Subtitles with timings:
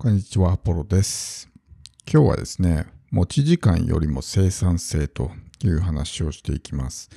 [0.00, 1.50] こんにちは、アポロです。
[2.08, 5.32] 今日はですね、持ち時間よりも生産性と
[5.64, 7.10] いう話をしていきます。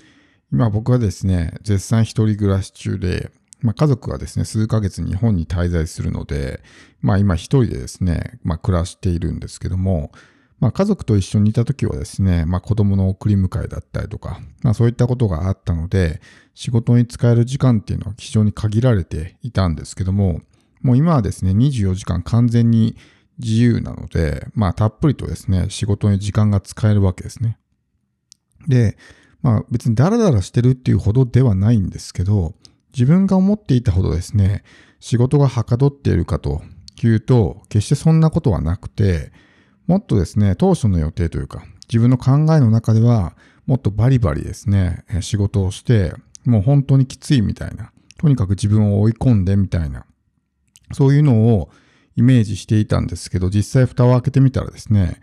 [0.52, 6.64] 今僕はですね、絶賛一人暮らし中で、まあ、家族がですね、数ヶ月日本に滞在するので、
[7.02, 10.12] まあ今一人でですね、まあ暮らしているんですけども、
[10.60, 16.20] まあ家族と一緒にいた時はですね、まあ子供の送り迎えだったりとか、まあそういったことがあったので、
[16.56, 20.42] 仕事に使える時間っていうのは非常に限られていたんですけども、
[20.82, 22.96] もう今はですね、24時間完全に
[23.40, 27.58] 自由なので、まあたっぷりとですね、仕事に時間が使えるわけですね。
[28.68, 28.98] で、
[29.42, 32.54] まあ別にダラダラしてるっていうほどではないんですけど、
[32.94, 34.64] 自分が思っていたほどですね、
[35.00, 36.62] 仕事がはかどっているかと
[37.04, 39.32] いうと、決してそんなことはなくて、
[39.88, 46.14] もっとですね、当初の予定というか、自分の考えの中では、もっとバリバリですね、仕事をして、
[46.46, 50.06] もう本当にきついみたいな、とにかく自分を追い込んでみたいな、
[50.94, 51.70] そういうのを
[52.16, 55.20] イメージしていたんですけど、実際蓋を開けてみたらですね、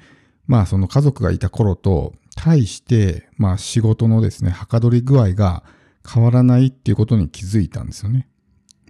[0.47, 5.65] まあその家族がいた頃と対して、まあ仕事のですね、はかどり具合が
[6.07, 8.29] 変わらないっていうことに気づいたんですよね。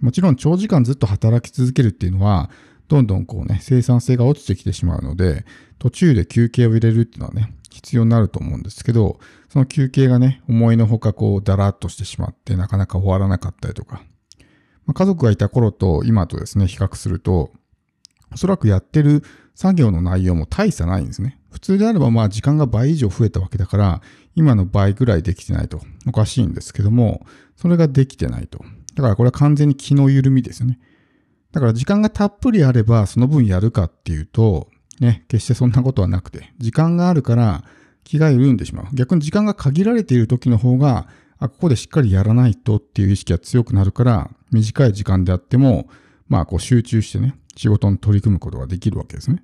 [0.00, 2.50] もちろん長時間ずっと働き続けるっていうのは、
[2.86, 5.44] どんどんこうね、生産性が落ちてきてしまうので、
[5.78, 9.18] 途中で休憩を入れるっていうのはね、必要になると思うんですけど、
[9.48, 14.02] その休憩がね、思いのほかこう、だらっとしてしまって、なかなか終わらなかったりとか、
[14.88, 17.52] まあ、家族がいた頃と今とですね、比較すると、
[18.32, 19.22] おそらくやってる
[19.54, 21.38] 作業の内容も大差ないんですね。
[21.50, 24.02] 普通であればまあ時間が倍以上増えたわけだから、
[24.34, 28.64] 今の倍ぐらいできてないとおかしいんですけども、それができてないと。
[28.94, 30.78] だからこれは完全に気の緩みですよね。
[31.52, 34.68] だから時間がたっぷりあればその分やるかっていうと、
[35.00, 37.64] ね、決してそんなことはなくて、時間があるから
[38.04, 38.86] 気が緩んでしまう。
[38.94, 45.88] 逆に時間が限られている時の方が、あ、ここでしっかりやらないとっていう意識が強くなるから、短い時間であっても、
[46.28, 49.42] まあこう集中してね、仕事に取り組むことができるわけですね。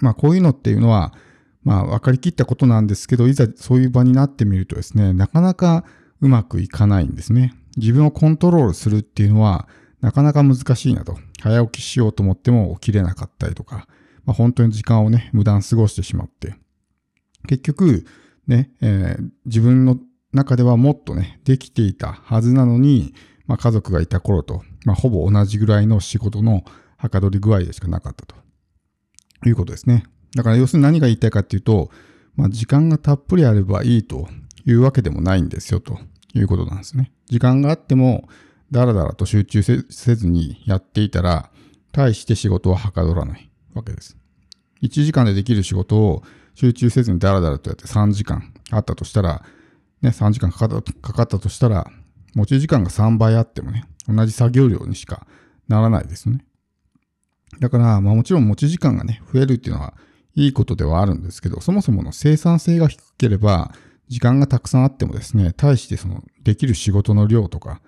[0.00, 1.14] まあこういうのっていうのは、
[1.62, 5.84] まあ分かりきったことなんですけど、いざそういう場になってみるとですね、なかなか
[6.20, 7.54] うまくいかないんですね。
[7.76, 9.68] 自分をコントロールするっていうのは、
[10.00, 11.18] なかなか難しいなと。
[11.40, 13.88] 早起きしようと思っても起きれなかったりとか、
[14.24, 16.56] まあ、本当に時間をね、無駄に過ごしてしまって、
[17.46, 18.04] 結局、
[18.46, 19.98] ね、えー自分の
[20.32, 23.14] 中ではもっとね、できていたはずなのに、
[23.46, 26.64] まあ、家族がいた頃と、まあ、ほぼ同じぐらいの仕事の
[26.96, 28.36] はかどり具合でしかなかったと
[29.46, 30.04] いうことですね。
[30.34, 31.90] だから要するに何が言いたいかっていうと、
[32.34, 34.28] まあ、時間がたっぷりあればいいと
[34.66, 35.98] いうわけでもないんですよと
[36.34, 37.12] いうことなんですね。
[37.26, 38.28] 時間があっても、
[38.70, 41.50] だらだらと集中せずにやっていたら、
[41.92, 44.16] 大して仕事ははかどらないわけです。
[44.82, 46.22] 1時間でできる仕事を
[46.54, 49.44] 集中せずにダラダラとやって3時間あったとしたら、
[50.02, 51.90] ね、3時間かかったとしたら、
[52.36, 55.26] 持ち時間が3倍あってもね、同じ作業量にしか
[55.68, 56.44] ならないですね。
[57.60, 59.94] だから、まあもちろん持ち時間がね、増えるっていうのは
[60.34, 63.72] いいことではあるんですけど、そもそもの生産性が低ければ、
[64.08, 67.80] 時間がたくさんあってもですね、対してそのできる仕事の量とか、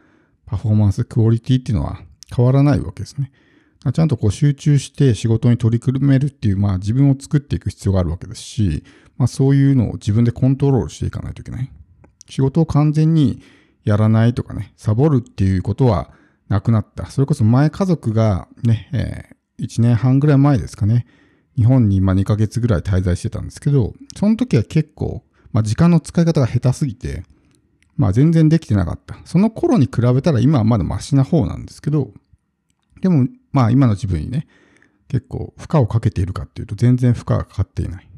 [0.47, 2.01] パフォーマンス、クオリティっていうのは
[2.35, 3.31] 変わらないわけですね。
[3.93, 8.83] ちゃんとこう集中して仕事に取り組めるっていう、まあ自分を作っていく必要があるわけですし、
[9.19, 11.71] まあそういうのを自分でコントロールしていかないといけない。
[12.31, 13.43] 仕事を完全に
[13.89, 16.11] やらないとかね、サボるっていうことは
[16.49, 17.07] なくなった。
[17.07, 21.07] それこそ前家族がね、えー、1年半ぐらい前ですかね、
[21.57, 27.23] 日本に今2ヶ月ぐらい滞在してたんですけど、その時は結構、まあ時間の使い方が下手すぎて、
[27.97, 29.17] まあ全然できてなかった。
[29.25, 32.13] その頃に比べたら今はまだマシな方なんですけど、
[33.01, 34.47] でもまあ今の自分にね、
[35.09, 38.09] 結構負荷をかけているかっていうと全然負荷がかかっていない。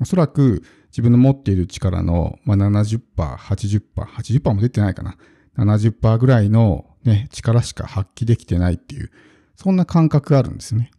[0.00, 5.16] おそらく自分の持っている力の、まあ、70%、80%、80%も出てないかな。
[5.56, 9.10] 70%ぐらいのね、力しか発揮できてないっていう、
[9.56, 10.90] そんな感覚があるんですね。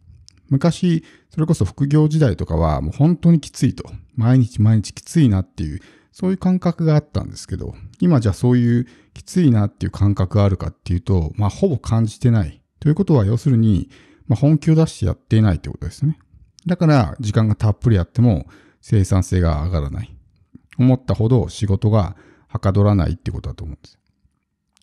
[0.50, 3.84] 昔、それこそ副業時代とかはもう本当にきついと。
[4.14, 5.80] 毎日毎日きついなっていう、
[6.12, 12.60] そういう感覚があったんですけど、今じゃあそういうきついなっていう感覚があるかっていうと、まあほぼ感じてない。
[12.80, 13.88] ということは要するに、
[14.26, 16.18] まあ本気を出してやっていないってことですね。
[16.66, 18.46] だから時間がたっぷりあっても
[18.86, 20.14] 生産性が上がらない。
[20.76, 22.16] 思ったほど仕事が
[22.48, 23.98] はかどらないってことだと思うんです。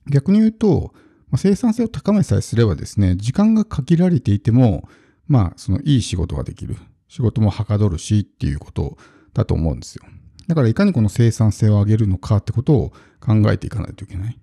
[0.10, 0.92] 逆に言うと、
[1.30, 4.90] まあ、生産性を高めさえすればですね、時間が限られていても、
[5.28, 6.78] まあそのいい仕事ができる。
[7.10, 8.98] 仕事もはかどるしっていうこと
[9.36, 10.04] だと思うんですよ。
[10.48, 14.40] だからいかにこの生産性を上げるのかってことを考えていかないといけない。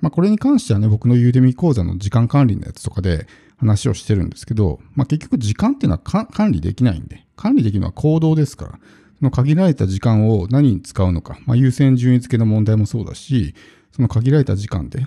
[0.00, 3.26] まあこれに関してはね、僕のユーデミ講座の時間管理のやつとかで
[3.56, 8.78] 話をしてるんですけど、まあ結局時間っていうのは管理できないんで、管理できるのは行動ですから、
[9.20, 13.54] の限られた時間を何に使うのか、まあ優先順位付けの問題もそうだし、
[13.92, 15.06] その限られた時間で、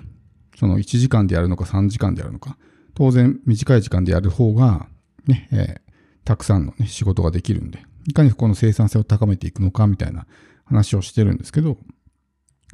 [0.57, 2.57] その1時間でやるのか3時間でやるのか、
[2.95, 4.88] 当然短い時間でやる方が、
[5.25, 5.83] ね、えー
[6.25, 10.25] たくさんのね、仕事ができるんで、いかにこの生産性を高めていくのかみたいな
[10.65, 11.77] 話をしてるんですけど、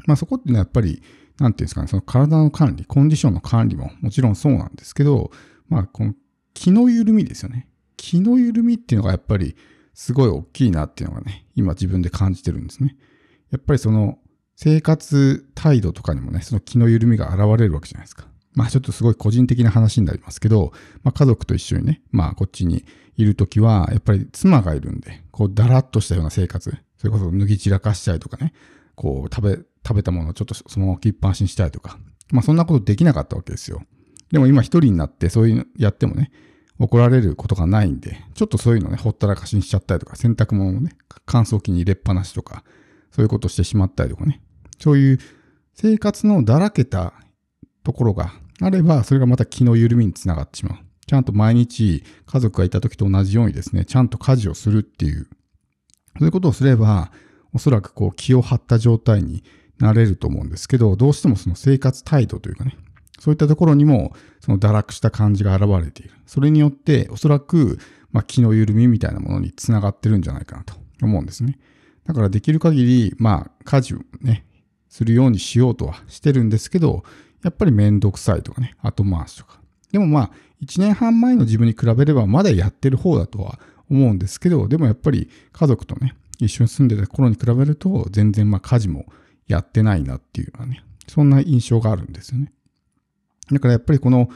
[0.06, 1.02] まあそこっていうのはやっぱり、
[1.40, 5.32] なんていうんですかね、その体の管理、コンディションの管理ももちろんそうなんですけど、
[5.68, 6.14] まあこの
[6.54, 7.68] 気の緩みですよね。
[7.98, 9.56] 気の緩みっていうのがやっぱり
[9.94, 12.96] すごい大きいなっていうのがね、今自分で感じてるんですね。
[13.52, 14.20] やっぱりその
[14.56, 18.28] 生活態度とかにもね、その気の緩みが現れるわけじゃないですか。
[18.54, 22.84] まあちょっとすごい個人的な話になりますけど、まあ家族と一緒にね、まあこっちに
[23.16, 28.54] いるときは、やっぱり妻がいるんで、こうだらっとしたような生活、それこそ脱ぎ散らかしたりとかね、
[28.96, 31.98] こう食べ、食べたものをちょっとそのまま置きっぱなしにしたりとか、
[32.32, 33.82] まあそんなことできなかったわけですよ。
[34.32, 36.32] でも今一人になってそういうやってもね、
[36.80, 40.92] 怒られることがないんで、ちょっとそういうのね、ほったらかしにしちゃったりとか、洗濯物をね、
[41.26, 42.64] 乾燥機に入れっぱなしとか、
[43.12, 44.42] そういうことしてしまったりとかね、
[44.80, 45.20] そういう
[45.76, 47.14] 生活のだらけた
[47.84, 50.80] ところがあれば、それがまた気の緩みにつながってしまう。
[51.06, 55.28] ちゃんと毎日家族がいた時と同じようにですね、ちゃんと家事をするっていう、
[56.18, 57.12] そういうことをすれば、
[57.54, 59.44] おそらくこう気を張った状態に
[59.80, 62.78] なれると思うんですけど、どうしてもその生活態度というかね、
[63.20, 66.12] そういったところにもその堕落した感じが現れている。
[66.26, 67.80] それによっておそらく、
[68.12, 71.60] まあ、気の緩みみたいなものにつながってるんじゃないかなと思うんですね。
[72.06, 74.46] だからできる限り、まあ、家事をね、
[74.90, 77.04] するようにしようとはしてるんですけど、
[77.44, 79.60] やっぱりめんどくさいとかね、後回しとか。
[79.92, 80.32] でもまあ、
[80.64, 89.06] 1年半前の自分に比べればまだやってる方だとは思うんですけど、でもやっぱり家族とね、一緒に住んでた頃に比べると、全然まあ家事も
[89.48, 92.52] やってないなっていうようなね、そんな印象があるんですよね。
[93.52, 94.30] だからやっぱりこの、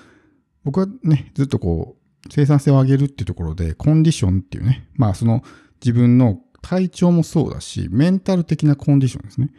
[0.63, 5.44] 僕はね、ずっとこう、生産性を上げるっていうところで、コンディションっていうね、まあその
[5.81, 9.50] 自分の体調もそうだし、メンタル的なコンディションですね。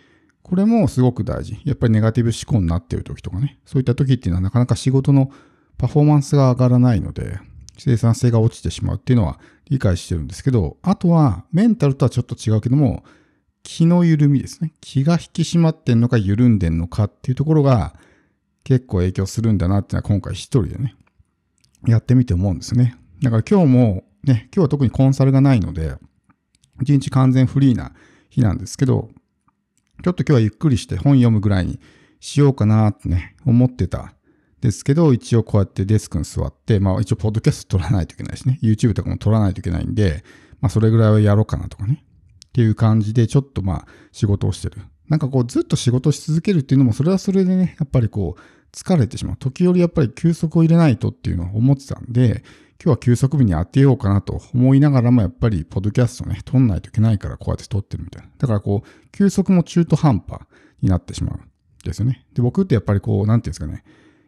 [0.43, 1.61] これもすごく大事。
[1.65, 5.31] やっぱりネガティブ思考になっている時とかね、そういった時っていうのはなかなか仕事の
[5.79, 7.39] パフォーマンスが上がらないので、
[7.79, 13.05] 生産性が落ちてしまうっていうのは理解してるんですけど、あとはメンタルとはちょっと違うけども、
[13.63, 14.73] 気の緩みですね。
[14.81, 17.95] 気が引き締まってんのか緩んでんのかっていうところが
[18.65, 20.97] 結構影響するんだなっていうのは今回一人でね、
[21.87, 22.97] やってみて思うんですね。
[23.23, 25.97] だから今日もね、今日は特にコンサルがないので、
[26.81, 27.93] 一日完全フリーな
[28.31, 29.11] 日なんですけど、
[30.03, 31.79] ちょっと今日はゆっくりして本読むぐらいに
[32.21, 34.15] しようかなってね、思ってた
[34.61, 40.25] ですけど、一応こうやってデスクに座って、まあ一応ポッドキャスト撮らないといけないしね、YouTube とかも撮らないといけないんで、
[40.61, 42.03] まあそれぐらいはやろうかなとかね。
[42.49, 44.81] っていう感じで、ちょっとまあ仕事をしてる。
[45.09, 48.41] なんかこうずっと仕事し続けるっていうのも、それはそれでね、やっぱりこう
[48.77, 49.37] 疲れてしまう。
[49.39, 52.43] 時折やっぱり休息を入れないとっていうのを思ってたんで、
[52.83, 58.29] 今日は休息日に当てようかなと思いながらも、やっぱりポッドキャストね、撮んないといけないからこうやって撮ってるみたいな。
[58.39, 60.43] だからこう、休息も中途半端
[60.83, 61.51] になってしまうん
[61.85, 62.27] ですよね。
[62.35, 63.85] で、僕ってやっぱりこう、なんていうんですかね、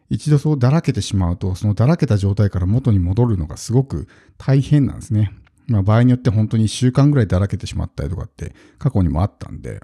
[0.09, 4.07] 一度そうだらけてしまうと、そのだらけた状態から元に戻るのがすごく
[4.37, 5.33] 大変なんですね。
[5.67, 9.81] まあ場合によって本当に1週間ぐらいだらけてしまったりとかって過去にもあったんで、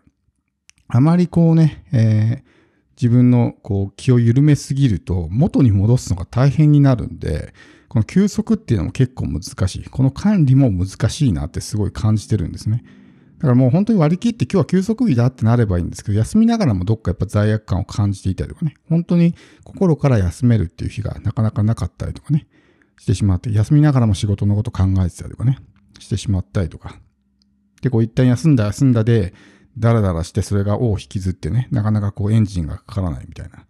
[0.87, 2.53] あまりこうね、えー、
[3.01, 7.53] 自分のこう気を緩めすぎると元に戻すのが大変になるんで、
[7.89, 9.83] この休息っていうのも結構難しい。
[9.83, 12.83] この管理も難しいなってすごい感じてるんですね。
[13.37, 22.47] だからもう本当に割り切って今日は休息日だってなればいいんですけど、休みながらもどっかやっぱ罪悪感を感じていたりとかね、本当に心から休めるっていう日がなかなかなかったりとかね、
[22.97, 25.57] してしまって、休みながらも仕事のこと考えてたりとかね、
[25.99, 26.95] してしまったりとか。
[27.81, 29.33] で、こう一旦休んだ休んだで、
[29.77, 33.65] ダラダラしてそれが尾を引きずってね、なかなかこうエンジンがかからないみたいな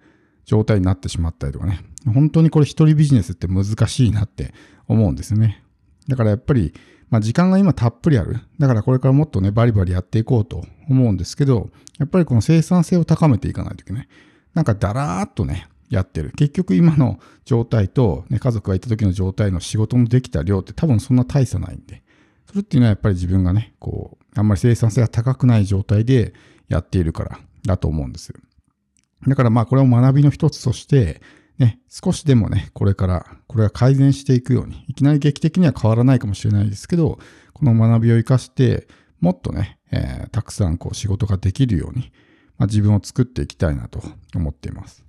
[0.46, 1.80] 状態になってしまったりとかね。
[2.06, 4.54] 本当にこれ一人ビジネスって難しいなって
[4.88, 5.64] 思うんですね。
[6.08, 6.74] だからやっぱり、
[7.10, 8.40] まあ時間が今たっぷりある。
[8.60, 11.70] だからこれからもっとね、バリバリやっていこうと思うんですけど、
[12.00, 14.08] やっぱりこの生産性を高めていかないといけない。
[14.54, 16.32] なんかだらーっとね、やってる。
[16.32, 22.04] 結局今の状態と、ね、家族がいた時の状態の仕事のできた量って多分そんな大差ないんで。
[22.48, 26.34] それっていうのはやっぱり自分がね、こう、あんまり生産性が高くない状態で
[26.68, 28.34] やっているからだと思うんです。
[29.28, 31.22] だからまあこれを学びの一つとして、
[31.58, 37.20] ね、少しでもね、これからこれが改善していくように、いきなり劇的には変わらないかもしれないですけど、
[37.54, 38.88] この学びを活かして、
[39.20, 42.12] もっとね、えー、たくさんこう仕事ができるように、
[42.58, 44.02] まあ、自分を作っていきたいなと
[44.36, 45.06] 思っています。